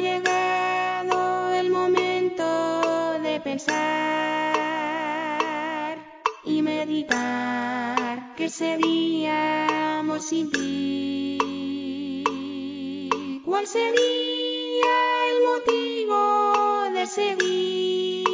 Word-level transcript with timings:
Llegado 0.00 1.52
el 1.54 1.70
momento 1.70 3.18
de 3.20 3.40
pensar 3.40 3.74
y 6.44 6.62
meditar 6.62 8.34
que 8.36 8.48
seríamos 8.48 10.24
sin 10.24 10.52
ti. 10.52 11.38
¿Cuál 13.44 13.66
sería 13.66 14.94
el 15.32 15.42
motivo 15.50 16.90
de 16.94 17.06
seguir 17.06 18.28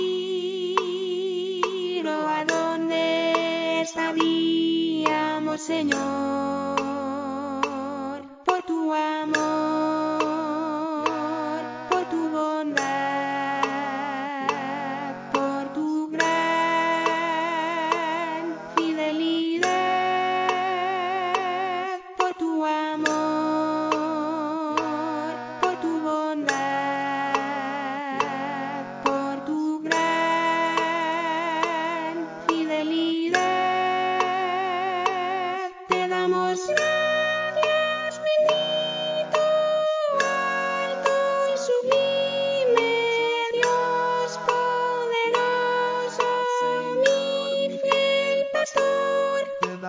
o 2.06 2.28
a 2.28 2.44
dónde 2.44 3.80
estaríamos, 3.80 5.62
Señor? 5.62 6.74
Por 8.44 8.62
tu 8.64 8.92
amor, 8.92 9.73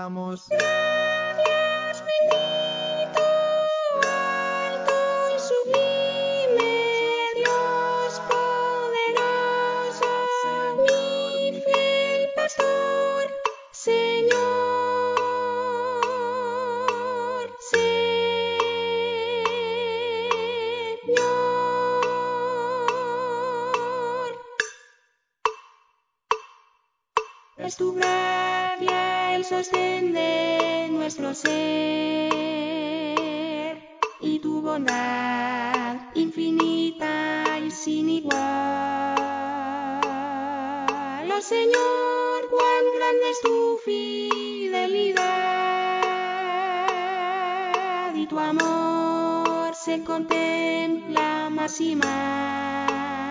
damos 0.06 0.48
Gracias, 0.50 2.04
Es 27.58 27.78
tu 27.78 27.94
gracia 27.94 29.34
el 29.34 29.46
sostén 29.46 30.12
de 30.12 30.90
nuestro 30.92 31.34
ser. 31.34 31.52
Y 34.20 34.40
tu 34.40 34.62
bondad 34.62 36.02
infinita 36.16 37.58
y 37.66 37.72
sin 37.72 38.10
igual. 38.10 38.36
Oh 41.32 41.42
Señor, 41.42 42.50
cuán 42.50 42.84
grande 42.98 43.30
es 43.32 43.40
tu 43.42 43.78
fidelidad. 43.86 45.24
Y 48.16 48.28
tu 48.28 48.38
amor 48.38 49.74
se 49.76 50.04
contempla 50.04 51.50
más 51.52 51.80
y 51.80 51.96
más 51.96 53.25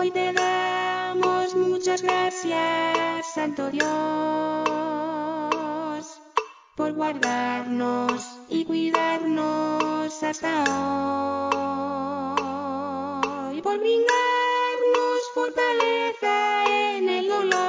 Hoy 0.00 0.10
te 0.12 0.32
damos 0.32 1.54
muchas 1.54 2.00
gracias, 2.00 3.34
Santo 3.34 3.70
Dios, 3.70 3.84
por 6.74 6.94
guardarnos 6.94 8.38
y 8.48 8.64
cuidarnos 8.64 10.22
hasta 10.22 10.64
hoy, 13.50 13.60
por 13.60 13.78
brindarnos 13.78 15.20
fortaleza 15.34 16.64
en 16.96 17.06
el 17.10 17.28
dolor 17.28 17.60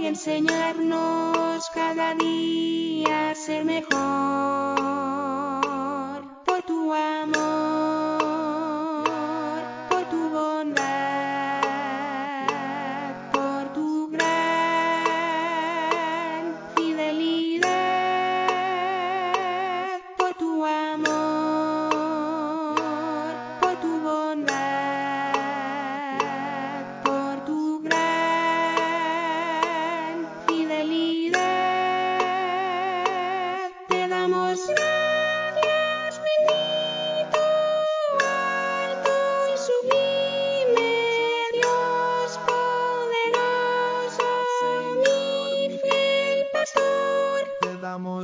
y 0.00 0.06
enseñarnos 0.08 1.70
cada 1.72 2.16
día 2.16 3.30
a 3.30 3.34
ser 3.36 3.64
mejor. 3.64 4.74
Por 6.44 6.60
tu 6.62 6.92
amor, 6.92 7.83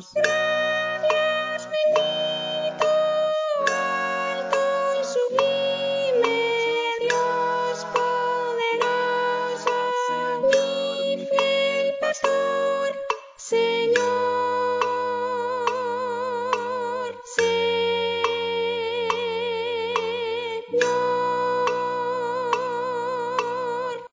mi 0.01 0.50